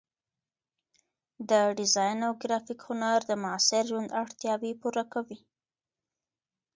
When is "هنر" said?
2.87-3.19